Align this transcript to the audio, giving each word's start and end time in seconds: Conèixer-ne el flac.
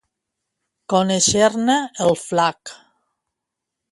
Conèixer-ne 0.93 1.75
el 2.07 2.17
flac. 2.23 2.75